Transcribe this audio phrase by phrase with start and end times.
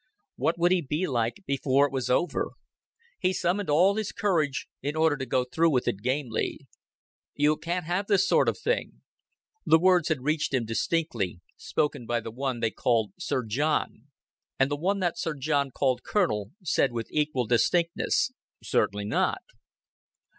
[0.35, 2.53] What would he be like before it was over?
[3.19, 6.65] He summoned all his courage in order to go through with it gamely....
[7.35, 9.03] "You can't have this sort of thing."
[9.63, 14.07] The words had reached him distinctly spoken by the one they called Sir John;
[14.57, 18.31] and the one that Sir John called "Colonel" said with equal distinctness,
[18.63, 19.41] "Certainly not."